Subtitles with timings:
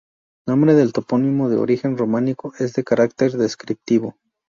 [0.47, 4.17] Nombre del topónimo de origen románico, es de carácter descriptivo.